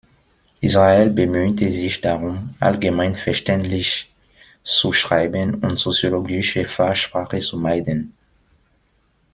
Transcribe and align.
Israel 0.61 1.11
bemühte 1.11 1.71
sich 1.71 2.01
darum, 2.01 2.55
allgemeinverständlich 2.59 4.11
zu 4.63 4.93
schreiben 4.93 5.53
und 5.63 5.77
soziologische 5.77 6.65
Fachsprache 6.65 7.37
zu 7.39 7.57
meiden. 7.59 8.11